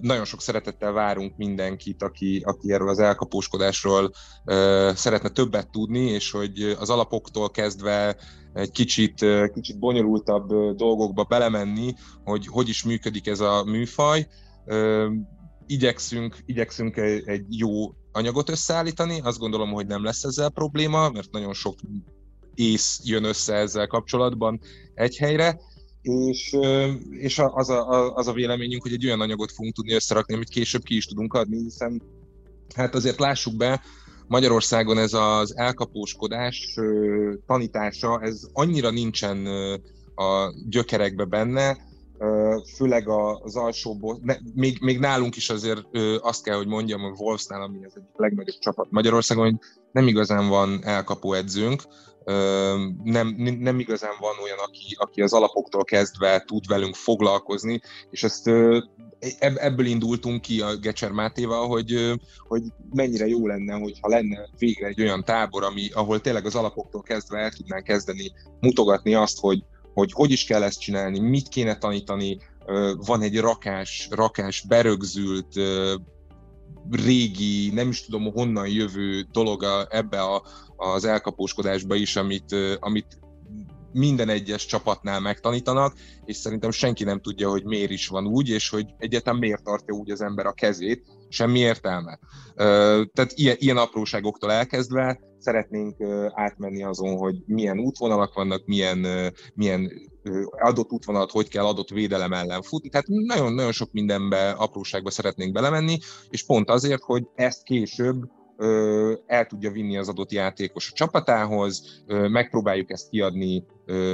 [0.00, 4.10] Nagyon sok szeretettel várunk mindenkit, aki, aki erről az elkapóskodásról
[4.94, 8.16] szeretne többet tudni, és hogy az alapoktól kezdve
[8.52, 14.26] egy kicsit, kicsit bonyolultabb dolgokba belemenni, hogy hogy is működik ez a műfaj.
[15.66, 17.70] Igyekszünk, igyekszünk egy jó
[18.12, 21.74] anyagot összeállítani, azt gondolom, hogy nem lesz ezzel probléma, mert nagyon sok
[22.54, 24.60] ész jön össze ezzel kapcsolatban
[24.94, 25.60] egy helyre,
[26.02, 26.56] és,
[27.10, 30.82] és az, a, az a véleményünk, hogy egy olyan anyagot fogunk tudni összerakni, amit később
[30.82, 32.02] ki is tudunk adni, hiszen
[32.74, 33.80] hát azért lássuk be,
[34.26, 36.74] Magyarországon ez az elkapóskodás
[37.46, 39.46] tanítása, ez annyira nincsen
[40.14, 41.87] a gyökerekbe benne,
[42.76, 43.58] főleg az
[44.22, 45.82] ne, még, még nálunk is azért
[46.20, 49.58] azt kell, hogy mondjam, a Wolfsnál, ami az egyik legnagyobb csapat Magyarországon, hogy
[49.92, 51.82] nem igazán van elkapó edzőnk,
[53.04, 58.50] nem, nem igazán van olyan, aki, aki az alapoktól kezdve tud velünk foglalkozni, és ezt
[59.38, 62.14] ebből indultunk ki a Gecser Mátéval, hogy,
[62.48, 67.02] hogy mennyire jó lenne, hogyha lenne végre egy olyan tábor, ami, ahol tényleg az alapoktól
[67.02, 69.64] kezdve el tudnánk kezdeni mutogatni azt, hogy,
[69.98, 72.38] hogy hogy is kell ezt csinálni, mit kéne tanítani,
[73.06, 75.54] van egy rakás, rakás berögzült,
[76.90, 80.42] régi, nem is tudom honnan jövő dolog ebbe a,
[80.76, 83.18] az elkapóskodásba is, amit, amit
[83.92, 88.68] minden egyes csapatnál megtanítanak, és szerintem senki nem tudja, hogy miért is van úgy, és
[88.68, 92.18] hogy egyáltalán miért tartja úgy az ember a kezét, semmi értelme.
[93.12, 95.96] Tehát ilyen, ilyen apróságoktól elkezdve szeretnénk
[96.34, 99.90] átmenni azon, hogy milyen útvonalak vannak, milyen, milyen
[100.50, 102.88] adott útvonalat hogy kell adott védelem ellen futni.
[102.88, 105.98] Tehát nagyon-nagyon sok mindenbe, apróságba szeretnénk belemenni,
[106.30, 108.30] és pont azért, hogy ezt később
[109.26, 113.64] el tudja vinni az adott játékos a csapatához, megpróbáljuk ezt kiadni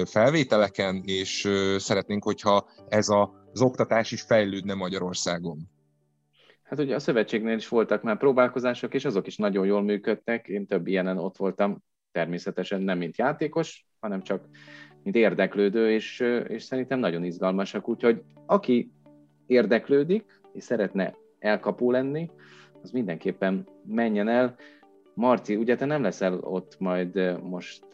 [0.05, 3.07] felvételeken, és szeretnénk, hogyha ez
[3.53, 5.73] az oktatás is fejlődne Magyarországon.
[6.75, 10.49] Hát ugye a szövetségnél is voltak már próbálkozások, és azok is nagyon jól működtek.
[10.49, 11.83] Én több ilyenen ott voltam,
[12.13, 14.49] természetesen nem mint játékos, hanem csak
[15.03, 17.89] mint érdeklődő, és, és szerintem nagyon izgalmasak.
[17.89, 18.93] Úgyhogy aki
[19.47, 22.31] érdeklődik, és szeretne elkapó lenni,
[22.83, 24.57] az mindenképpen menjen el.
[25.15, 27.85] Marci, ugye te nem leszel ott majd most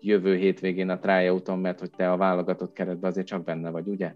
[0.00, 4.14] jövő hétvégén a tryouton, mert hogy te a válogatott keretben azért csak benne vagy, ugye?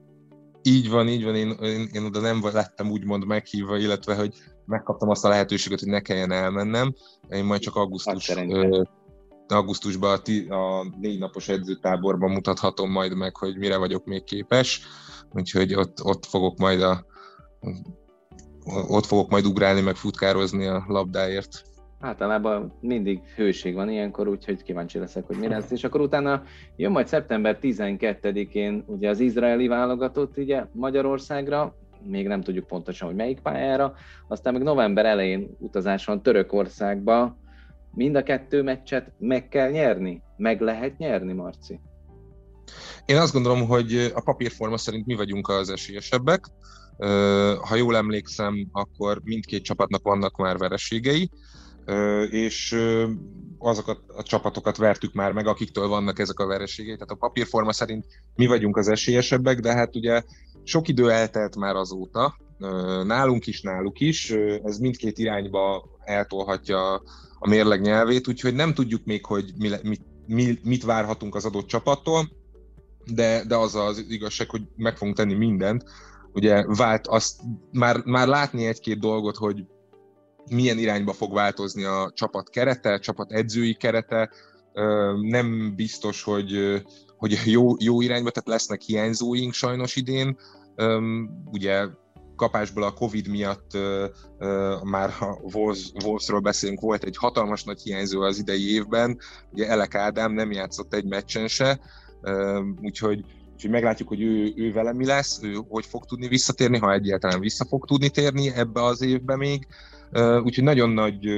[0.62, 4.34] Így van, így van, én, én, én oda nem lettem úgymond meghívva, illetve hogy
[4.66, 6.94] megkaptam azt a lehetőséget, hogy ne kelljen elmennem.
[7.28, 8.82] Én majd csak augusztus, ö,
[9.48, 14.86] augusztusban a, ti, a négy napos edzőtáborban mutathatom majd meg, hogy mire vagyok még képes,
[15.30, 17.06] úgyhogy ott, ott fogok majd a
[18.88, 21.64] ott fogok majd ugrálni, meg futkározni a labdáért.
[22.04, 25.70] Általában mindig hőség van ilyenkor, úgyhogy kíváncsi leszek, hogy mi lesz.
[25.70, 26.42] És akkor utána
[26.76, 33.16] jön majd szeptember 12-én ugye az izraeli válogatott ugye Magyarországra, még nem tudjuk pontosan, hogy
[33.16, 33.94] melyik pályára,
[34.28, 37.36] aztán meg november elején utazás van Törökországba.
[37.94, 40.22] Mind a kettő meccset meg kell nyerni?
[40.36, 41.80] Meg lehet nyerni, Marci?
[43.06, 46.46] Én azt gondolom, hogy a papírforma szerint mi vagyunk az esélyesebbek.
[47.68, 51.30] Ha jól emlékszem, akkor mindkét csapatnak vannak már vereségei,
[52.30, 52.76] és
[53.58, 56.94] azokat a csapatokat vertük már meg, akiktől vannak ezek a vereségei.
[56.94, 60.22] Tehát a papírforma szerint mi vagyunk az esélyesebbek, de hát ugye
[60.64, 62.36] sok idő eltelt már azóta,
[63.04, 64.30] nálunk is, náluk is,
[64.64, 67.02] ez mindkét irányba eltolhatja
[67.38, 72.30] a mérleg nyelvét, úgyhogy nem tudjuk még, hogy mi, mi, mit várhatunk az adott csapattól,
[73.04, 75.84] de, de az az igazság, hogy meg fogunk tenni mindent,
[76.32, 77.40] ugye vált azt
[77.72, 79.64] már, már látni egy-két dolgot, hogy
[80.50, 84.30] milyen irányba fog változni a csapat kerete, csapat edzői kerete,
[85.20, 86.82] nem biztos, hogy,
[87.16, 90.36] hogy jó, jó irányba, tehát lesznek hiányzóink sajnos idén.
[91.44, 91.86] Ugye
[92.36, 93.70] kapásból a Covid miatt
[94.82, 95.40] már ha
[96.04, 99.18] Wolvesról beszélünk, volt egy hatalmas nagy hiányzó az idei évben,
[99.52, 101.80] ugye Elek Ádám nem játszott egy meccsen se,
[102.80, 106.92] úgyhogy Úgyhogy meglátjuk, hogy ő, ő vele mi lesz, ő hogy fog tudni visszatérni, ha
[106.92, 109.66] egyáltalán vissza fog tudni térni ebbe az évbe még.
[110.44, 111.28] Úgyhogy nagyon nagy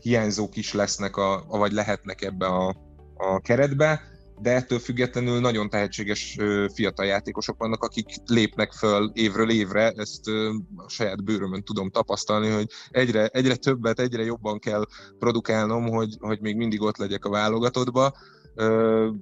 [0.00, 2.68] hiányzók is lesznek, a, vagy lehetnek ebbe a,
[3.16, 4.00] a keretbe,
[4.40, 6.36] de ettől függetlenül nagyon tehetséges
[6.74, 10.28] fiatal játékosok vannak, akik lépnek föl évről évre, ezt
[10.76, 14.84] a saját bőrömön tudom tapasztalni, hogy egyre, egyre többet, egyre jobban kell
[15.18, 18.12] produkálnom, hogy, hogy még mindig ott legyek a válogatottba,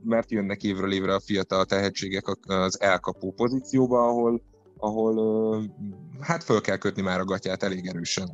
[0.05, 4.43] mert jönnek évről évre a fiatal tehetségek az elkapó pozícióba, ahol,
[4.77, 5.63] ahol
[6.21, 8.29] hát föl kell kötni már a gatyát elég erősen.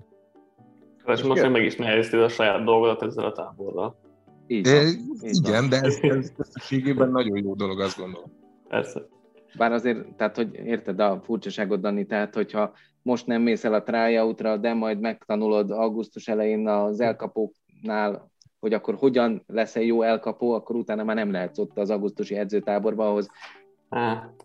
[1.06, 4.00] És most még meg is nehezíted a saját dolgodat ezzel a táborral.
[4.46, 5.68] Így van, így igen, van.
[5.68, 8.32] de ez, ez összességében nagyon jó dolog, azt gondolom.
[8.68, 9.06] Persze.
[9.56, 13.82] Bár azért, tehát hogy érted a furcsaságot, Dani, tehát hogyha most nem mész el a
[13.82, 18.30] tryout de majd megtanulod augusztus elején az elkapóknál,
[18.64, 22.36] hogy akkor hogyan lesz egy jó elkapó, akkor utána már nem lehetsz ott az augusztusi
[22.36, 23.30] edzőtáborba, ahhoz
[23.90, 24.44] Hát,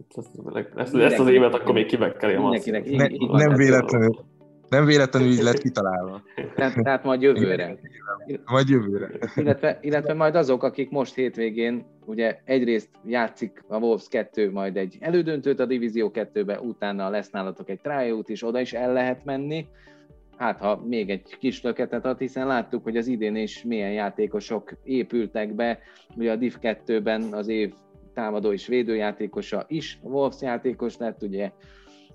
[0.76, 2.42] ezt, az évet akkor még kivekkeljem.
[2.42, 2.90] Mindenkinek.
[2.90, 4.26] Ne, nem véletlenül.
[4.70, 6.22] Nem véletlenül így lett kitalálva.
[6.56, 7.80] Tehát, tehát majd jövőre.
[8.46, 9.10] Majd jövőre.
[9.36, 14.98] Illetve, illetve majd azok, akik most hétvégén, ugye egyrészt játszik a Wolves 2 majd egy
[15.00, 19.66] elődöntőt a Divízió 2-be, utána lesz nálatok egy tryout is, oda is el lehet menni.
[20.40, 24.72] Hát ha még egy kis löketet ad, hiszen láttuk, hogy az idén is milyen játékosok
[24.84, 25.80] épültek be.
[26.16, 27.74] Ugye a Div 2-ben az év
[28.14, 31.52] támadó és védőjátékosa is Wolves játékos lett, ugye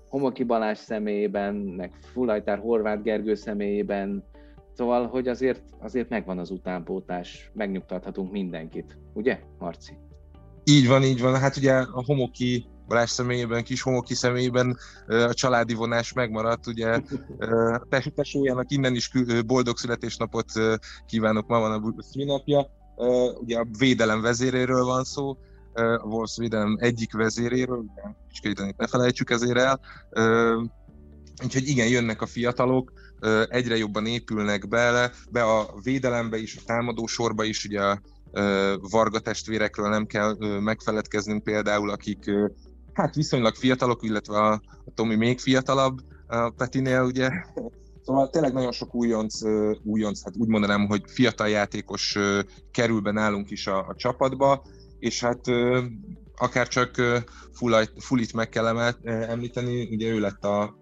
[0.09, 4.23] Homoki Balázs személyében, meg Fulajtár Horváth Gergő személyében,
[4.73, 9.93] szóval, hogy azért, azért megvan az utánpótás, megnyugtathatunk mindenkit, ugye, Marci?
[10.63, 11.39] Így van, így van.
[11.39, 17.01] Hát ugye a Homoki Balázs személyében, kis Homoki személyében a családi vonás megmaradt, ugye
[18.15, 19.11] tesójának innen is
[19.45, 20.51] boldog születésnapot
[21.05, 22.67] kívánok, ma van a szülinapja,
[23.39, 25.37] ugye a védelem vezéréről van szó,
[25.73, 27.85] a Wolves védelem egyik vezéréről,
[28.29, 29.79] Kiskétenit ne felejtsük ezért el.
[31.43, 32.91] Úgyhogy igen, jönnek a fiatalok,
[33.47, 38.01] egyre jobban épülnek bele, be a védelembe is, a támadó sorba is, ugye a
[38.79, 42.31] Varga testvérekről nem kell megfeledkeznünk például, akik
[42.95, 44.51] hát viszonylag fiatalok, illetve a,
[44.85, 47.29] a Tomi még fiatalabb a Petinél, ugye.
[48.03, 49.39] Szóval tényleg nagyon sok újonc,
[49.83, 52.17] újonc, hát úgy mondanám, hogy fiatal játékos
[52.71, 54.63] kerül be nálunk is a, a csapatba,
[54.99, 55.41] és hát
[56.35, 56.95] akár csak
[57.97, 60.75] Fulit meg kell említeni, ugye ő lett a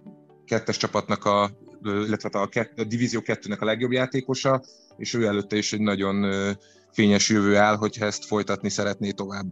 [0.46, 1.50] kettes csapatnak a
[1.84, 4.64] illetve a, kett, a Divízió 2-nek a legjobb játékosa,
[4.98, 6.26] és ő előtte is egy nagyon
[6.92, 9.50] fényes jövő áll, hogyha ezt folytatni szeretné tovább.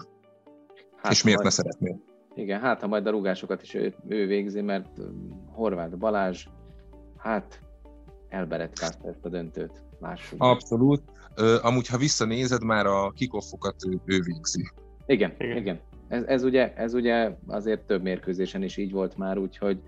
[1.02, 1.96] Hát, és miért majd, ne szeretné?
[2.36, 4.98] Igen, hát ha majd a rugásokat is ő, ő végzi, mert
[5.52, 6.46] Horváth Balázs,
[7.18, 7.62] hát
[8.30, 9.84] elberetkázta ezt a döntőt.
[10.00, 10.44] Lássuk.
[10.44, 11.02] Abszolút.
[11.62, 14.72] Amúgy, ha visszanézed, már a kikoffokat ő, ő végzi.
[15.06, 15.58] Igen, igen.
[15.58, 15.80] igen.
[16.08, 19.82] Ez, ez, ugye, ez ugye azért több mérkőzésen is így volt már, úgyhogy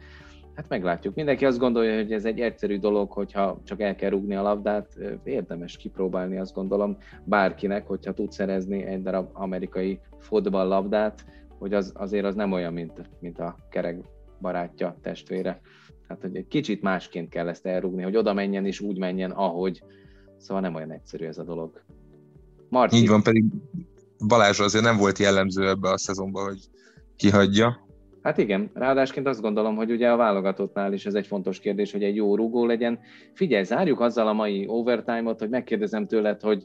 [0.56, 1.16] hát meglátjuk.
[1.16, 4.98] Mindenki azt gondolja, hogy ez egy egyszerű dolog, hogyha csak el kell rúgni a labdát,
[5.24, 10.00] érdemes kipróbálni, azt gondolom, bárkinek, hogyha tud szerezni egy darab amerikai
[10.52, 11.26] labdát,
[11.64, 13.98] hogy az, azért az nem olyan, mint, mint a kerek
[14.42, 15.62] barátja, testvére.
[16.08, 19.84] Tehát, hogy egy kicsit másként kell ezt elrúgni, hogy oda menjen és úgy menjen, ahogy,
[20.44, 21.84] Szóval nem olyan egyszerű ez a dolog.
[22.70, 22.98] Marci.
[22.98, 23.44] Így van, pedig
[24.28, 26.60] Balázs azért nem volt jellemző ebbe a szezonban, hogy
[27.16, 27.88] kihagyja.
[28.22, 32.04] Hát igen, ráadásként azt gondolom, hogy ugye a válogatottnál is ez egy fontos kérdés, hogy
[32.04, 33.00] egy jó rúgó legyen.
[33.34, 36.64] Figyelj, zárjuk azzal a mai overtime-ot, hogy megkérdezem tőled, hogy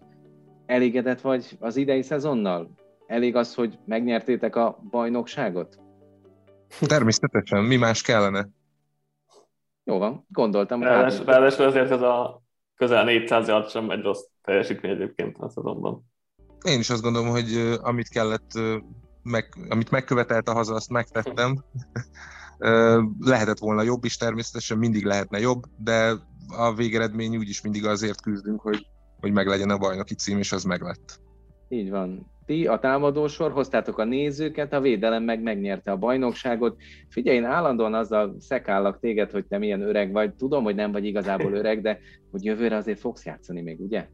[0.67, 2.71] elégedett vagy az idei szezonnal?
[3.09, 5.79] Elég az, hogy megnyertétek a bajnokságot?
[6.81, 8.49] Természetesen, mi más kellene?
[9.85, 10.83] Jó van, gondoltam.
[10.83, 12.43] Ráadásul, ráadásul azért ez a
[12.77, 16.05] közel 400 yard sem egy rossz teljesítmény egyébként a szezonban.
[16.65, 18.51] Én is azt gondolom, hogy amit kellett,
[19.23, 21.65] meg, amit megkövetelt a haza, azt megtettem.
[23.19, 26.13] Lehetett volna jobb is, természetesen mindig lehetne jobb, de
[26.57, 28.87] a végeredmény úgyis mindig azért küzdünk, hogy,
[29.21, 31.21] hogy meglegyen a bajnoki cím, és az meglett.
[31.69, 36.77] Így van ti, a támadósor, hoztátok a nézőket, a védelem meg megnyerte a bajnokságot.
[37.09, 40.35] Figyelj, én állandóan azzal szekállak téged, hogy te milyen öreg vagy.
[40.35, 41.99] Tudom, hogy nem vagy igazából öreg, de
[42.31, 44.09] hogy jövőre azért fogsz játszani még, ugye?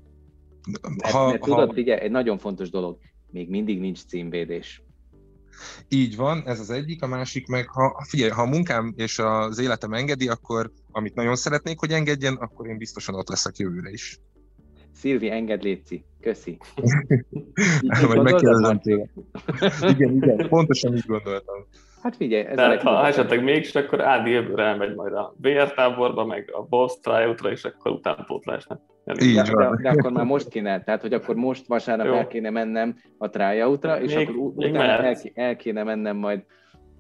[1.11, 1.75] Ha, mert, tudod, ha...
[1.75, 2.99] figyelj, egy nagyon fontos dolog,
[3.31, 4.83] még mindig nincs címvédés.
[5.89, 9.59] Így van, ez az egyik, a másik meg, ha, figyelj, ha a munkám és az
[9.59, 14.21] életem engedi, akkor amit nagyon szeretnék, hogy engedjen, akkor én biztosan ott leszek jövőre is.
[14.95, 16.05] Szilvi, engedd Léci.
[16.21, 16.59] Köszi.
[18.07, 19.05] Vagy megkérdezem tőle.
[19.95, 21.67] Igen, igen, pontosan így gondoltam.
[22.03, 26.25] Hát figyelj, ez Tehát, ha esetleg mégis, akkor Ádi jövőre elmegy majd a BR táborba,
[26.25, 28.81] meg a Boss tryout és akkor utánpótlásnak.
[29.23, 29.77] Így de, van.
[29.77, 32.15] De, de, akkor már most kéne, tehát hogy akkor most vasárnap Jó.
[32.15, 36.45] el kéne mennem a tryout és még, akkor utána el, el kéne mennem majd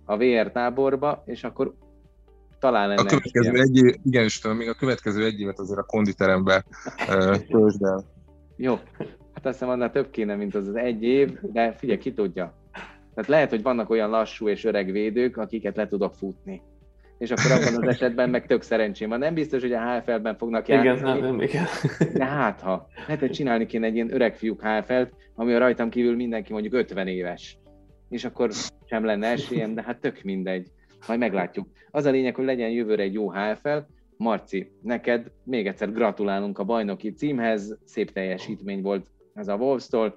[0.04, 1.74] a VR táborba, és akkor
[2.58, 6.64] talán a következő egy év, igen, Istenem, még a következő egy évet azért a konditerembe
[7.50, 8.04] töltsd el.
[8.56, 8.74] Jó,
[9.34, 12.54] hát azt hiszem annál több kéne, mint az az egy év, de figyelj, ki tudja.
[13.14, 16.62] Tehát lehet, hogy vannak olyan lassú és öreg védők, akiket le tudok futni.
[17.18, 19.18] És akkor abban az esetben meg tök szerencsém van.
[19.18, 20.98] Nem biztos, hogy a HFL-ben fognak játszani.
[20.98, 21.64] Igen, nem, nem, igen.
[22.14, 22.86] De hát ha.
[23.06, 26.74] Lehet, hogy csinálni kéne egy ilyen öreg fiúk HFL-t, ami a rajtam kívül mindenki mondjuk
[26.74, 27.58] 50 éves.
[28.08, 28.50] És akkor
[28.86, 30.68] sem lenne esélyem, de hát tök mindegy
[31.06, 31.68] majd meglátjuk.
[31.90, 33.78] Az a lényeg, hogy legyen jövőre egy jó HFL,
[34.16, 40.16] Marci, neked még egyszer gratulálunk a bajnoki címhez, szép teljesítmény volt ez a Wolves-tól,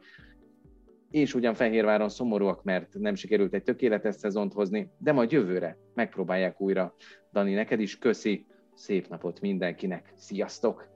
[1.12, 6.62] és ugyan Fehérváron szomorúak, mert nem sikerült egy tökéletes szezont hozni, de majd jövőre megpróbálják
[6.62, 6.96] újra.
[7.34, 10.88] Dani, neked is köszi, szép napot mindenkinek, sziasztok!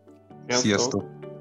[0.47, 0.61] Sziasztok!
[0.61, 1.40] Sziasztok.